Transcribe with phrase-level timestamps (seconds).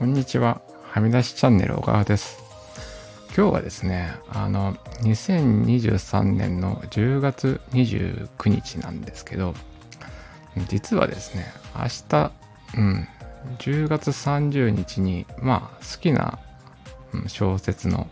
[0.00, 0.62] こんにちは。
[0.82, 2.38] はみ出しチャンネル小川です。
[3.36, 4.72] 今日はですね、あの、
[5.02, 9.54] 2023年の10月29日なんですけど、
[10.68, 12.32] 実はですね、明日、
[12.78, 13.08] うん、
[13.58, 16.38] 10月30日に、まあ、好きな、
[17.26, 18.08] 小説の、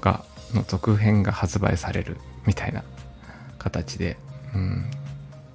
[0.00, 2.16] が、の続編が発売される
[2.46, 2.82] みたいな
[3.60, 4.16] 形で、
[4.56, 4.90] うん、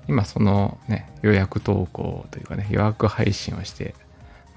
[0.08, 3.96] 今そのね、予約投稿というかね、予約配信をして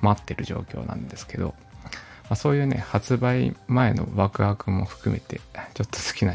[0.01, 1.55] 待ってる状況なんですけど、
[2.29, 5.41] まあ、そういうね、発売前のワクワクも含めて、
[5.75, 6.35] ちょっと好きな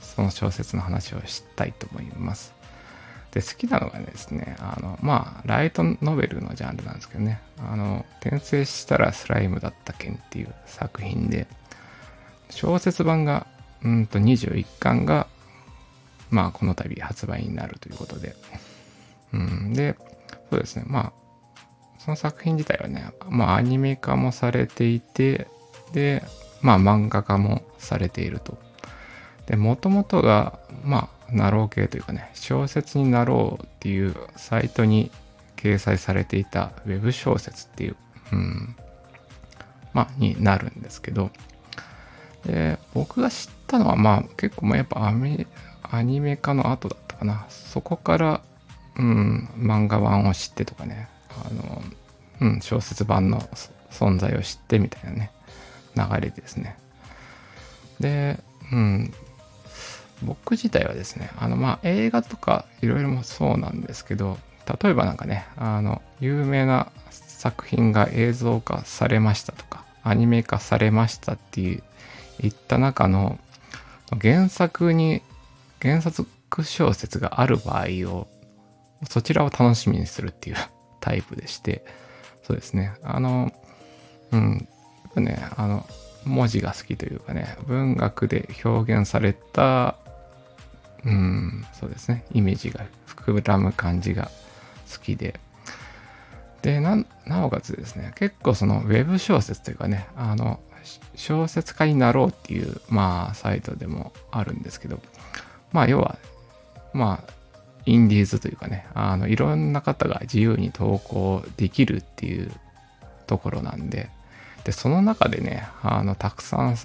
[0.00, 2.54] その小説の話をしたいと思います。
[3.32, 11.46] で、好きなのがですね、あの、まあ、ライトノベルのジャンルなんですけどね、あの、転生したらスライムだった件っていう作品で、
[12.48, 13.46] 小説版が、
[13.84, 15.26] うんと21巻が、
[16.30, 18.34] まあ、この度発売になるということで、
[19.34, 19.96] うん、で、
[20.50, 21.25] そうですね、まあ、
[22.06, 25.48] その作品自体はね、まあアニメ化もされていて、
[25.92, 26.22] で、
[26.62, 28.56] まあ漫画化もされていると。
[29.46, 35.10] で、もともとが、まあ、ナロー系というかね、小説になろうっていうサイトに
[35.56, 37.96] 掲載されていたウェブ小説っていう、
[38.32, 38.76] うん、
[39.92, 41.30] まあ、になるんですけど、
[42.44, 45.44] で、僕が知ったのは、まあ、結構、まあ、やっぱアメ
[45.82, 47.46] アニメ化の後だったかな。
[47.48, 48.40] そこから、
[48.96, 51.08] うん、漫画版を知ってとかね、
[51.44, 51.82] あの、
[52.40, 53.40] うん、小説版の
[53.90, 55.30] 存在を知ってみたいなね、
[55.96, 56.76] 流れですね。
[58.00, 58.38] で、
[58.72, 59.12] うん、
[60.22, 64.38] 僕自体はですね、あの、まあ、映画とかいろいろもそうなんですけど、
[64.82, 71.82] 例えばなんかね、あの、有名な作品が映像化されましたとか、アニメ化されましたっていう、
[72.40, 73.38] いった中の
[74.20, 75.22] 原作に、
[75.80, 76.26] 原作
[76.64, 78.26] 小説がある場合を、
[79.08, 80.56] そちらを楽しみにするっていう
[81.06, 81.84] タイプでして、
[82.42, 82.94] そうですね。
[83.04, 83.52] あの、
[84.32, 84.68] うん、
[85.14, 85.86] ね、あの、
[86.24, 89.94] 文字が好きというかね、文学で表現された、
[91.04, 94.32] うん、そうですね、イメージが膨らむ感じが
[94.92, 95.38] 好きで、
[96.62, 100.58] で、な、なおかつですね、結構そのウェブ小説というかね、あの、
[101.14, 104.98] 小説家になろうっていう、まあ、サイトでもあるんですけど、
[105.72, 106.18] まあ、要は、
[106.92, 107.35] まあ、
[107.86, 112.50] インディーズというかね、あの、いろんな方が自由に投稿できるっていう
[113.26, 114.10] ところなんで、
[114.64, 116.76] で、その中でね、あの、たくさん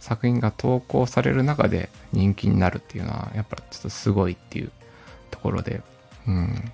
[0.00, 4.72] 作品が投稿される中で人気になるっていうのは、やっぱちょっとすごいっていう
[5.30, 5.82] ところで、
[6.26, 6.72] うん。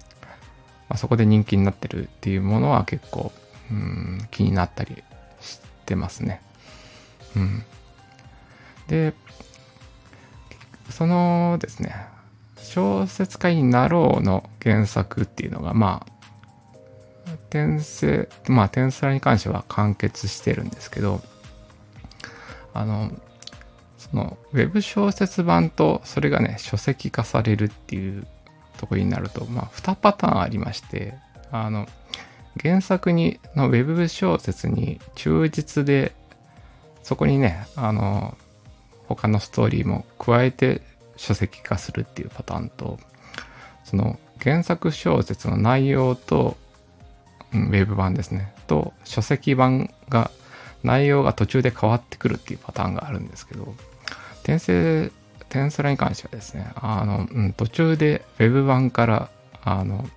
[0.88, 3.32] まあ、そこで人気になってるっていうものは結構、
[3.70, 5.02] うん、気になったり
[5.40, 6.40] してますね。
[7.34, 7.64] うん。
[8.86, 9.12] で、
[10.90, 11.96] そのですね、
[12.76, 16.06] 小説家になろうの原作っていうのが、ま
[17.26, 21.22] あ、転生、まあ、転生に関しては完結してるんですけど、
[22.74, 23.10] あの、
[23.96, 28.26] その、ウェブ小説版と、それがね、書籍化されるっていう
[28.76, 31.14] とこになると、まあ、2パターンありまして、
[31.50, 31.86] あの、
[32.62, 36.12] 原作に、のウェブ小説に忠実で、
[37.02, 38.36] そこにね、あの、
[39.08, 40.82] 他のストーリーも加えて
[41.16, 42.98] 書籍化するっていうパターンと、
[43.84, 46.56] その原作小説の内容と、
[47.52, 50.30] うん、ウェブ版ですね、と書籍版が
[50.82, 53.74] 内容が途中で変わってくるっていうパターンがあるんですけど、
[54.42, 55.10] 転生、
[55.48, 59.28] 転スラに関してはですね、あの、うん、途中でウェブ版から、
[59.64, 60.08] あの、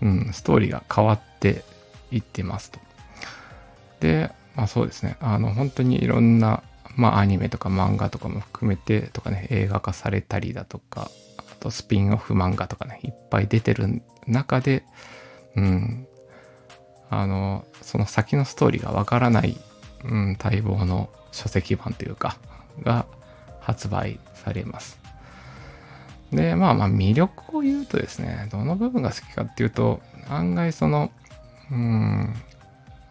[0.00, 1.62] うん、ストーリーが変わって
[2.10, 2.80] いってますと。
[4.00, 6.62] で、まあそうですね、あの、本当にいろんな
[6.96, 14.84] まあアニメとか漫画とかも含めてとかね、映画化されたりだとか、あとスピンオフ漫画とかね、いっぱい出てる中で、
[15.56, 16.06] うん、
[17.10, 19.58] あの、その先のストーリーがわからない、
[20.04, 22.36] うん、待望の書籍版というか、
[22.82, 23.06] が
[23.60, 24.98] 発売されます。
[26.32, 31.10] で、まあまあ魅力を言うとですね、どの部分が好きかっていうと、案外その、
[31.70, 32.34] うん、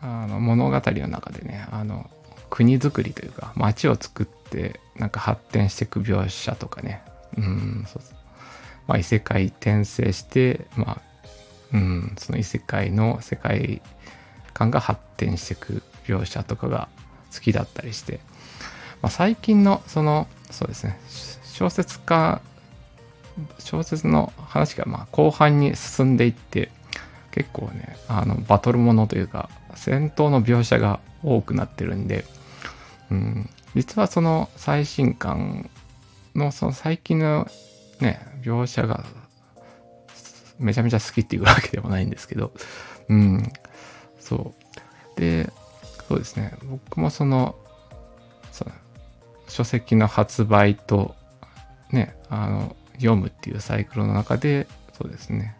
[0.01, 2.09] あの物語の中でね、あの、
[2.51, 7.01] 国づくりというか街を作ってなんか発展していく描写とかね。
[7.37, 8.03] うんそう。
[8.87, 11.01] まあ異世界転生してまあ
[11.73, 13.81] うんその異世界の世界
[14.53, 16.89] 観が発展していく描写とかが
[17.33, 18.19] 好きだったりして、
[19.01, 20.99] まあ、最近のそのそうですね
[21.45, 22.41] 小説家
[23.59, 26.69] 小説の話がま後半に進んでいって
[27.31, 32.25] 結構ねあのバトルものというか戦闘の描写が多くなってるんで
[33.11, 35.69] うん、実はその最新刊
[36.33, 37.47] のその最近の
[37.99, 39.03] ね、描写が
[40.57, 42.51] めちゃめちゃ好きっていうわけでもないんですけど、
[43.09, 43.43] うん、
[44.19, 44.53] そ
[45.17, 45.19] う。
[45.19, 45.51] で、
[46.07, 47.55] そうですね、僕もその、
[49.47, 51.15] 書籍の発売と、
[51.91, 55.57] ね、あの、読むっていうサイクルの中で、そうですね、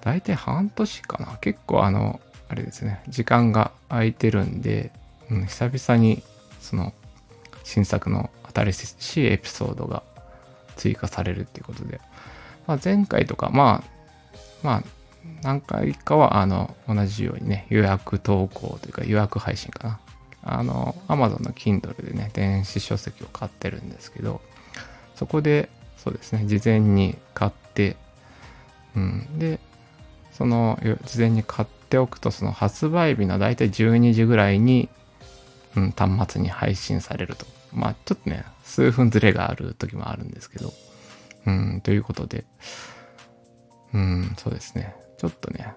[0.00, 1.38] 大体半年かな。
[1.40, 4.90] 結構あの、あれですね、時間が空いてるんで、
[5.30, 6.22] うん、久々に
[6.60, 6.92] その
[7.64, 10.02] 新作の新しいエピソードが
[10.76, 12.00] 追加されるっていうことで、
[12.66, 13.98] まあ、前回とか、まあ、
[14.62, 14.82] まあ、
[15.42, 20.00] 何回かはあの同じようにね、予約投稿というか予約配信かな。
[20.42, 24.40] あの、Amazon の Kindle でね、電子書籍を買ってるんですけど、
[25.14, 27.96] そこで、そうですね、事前に買って、
[28.96, 29.58] うん、で、
[30.32, 34.88] その、事前に買っておくと、その発売日の大体12時ぐらいに、
[35.78, 37.46] うん、端末に配信されると。
[37.72, 40.72] まあ、ちょっとね、数分ずれがある時もあるんですけど、
[41.46, 42.44] うん、ということで、
[43.94, 44.94] うん、そうですね。
[45.18, 45.72] ちょっとね、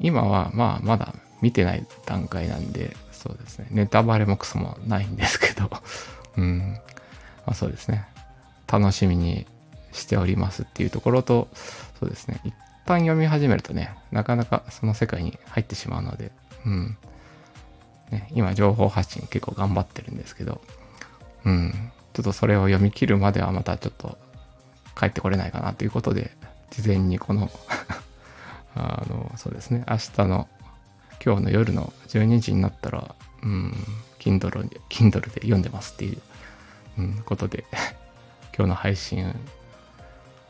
[0.00, 3.68] 今はまあまだ見てない段階なんで、そうですね。
[3.70, 5.70] ネタバレもクソもないんですけど、
[6.36, 6.78] うん、
[7.46, 8.06] まあそうですね。
[8.66, 9.46] 楽しみに
[9.92, 11.48] しておりますっていうところと、
[12.00, 12.40] そうですね。
[12.44, 12.54] 一
[12.86, 16.32] 旦読み始めるとね、なかなかその世界に入ってしまうので、
[16.64, 16.96] うん。
[18.10, 20.60] ね、今情報発信結構頑張ってるんですけど、
[21.44, 21.92] うん。
[22.14, 24.18] ちょっとそれを読み切るまではまたちょっと
[24.98, 26.32] 帰ってこれないかなということで、
[26.70, 27.50] 事前にこの
[28.74, 30.48] あの、そうですね、明日の、
[31.24, 33.72] 今日の夜の12時になったら、うん、
[34.18, 36.20] Kindle, Kindle で読んでますっていう、
[36.98, 37.64] うん、ことで、
[38.56, 39.34] 今日の配信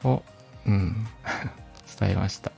[0.04, 0.22] を、
[0.66, 1.06] うん、
[2.00, 2.52] 伝えました、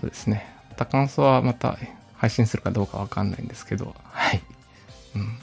[0.00, 0.46] そうですね。
[0.70, 1.78] また感想はまた
[2.24, 4.42] 配信するかどうかわかんないんですけど、はい。
[5.14, 5.38] うん。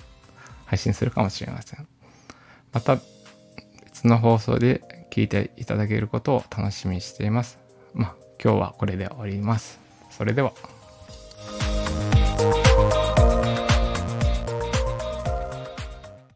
[0.65, 1.87] 配信するかもしれません。
[2.73, 2.97] また
[3.83, 7.59] 別の放送で聞いていただけることを楽しみにしています。
[7.93, 9.79] まあ、今日はこれで終わります。
[10.09, 10.53] それでは。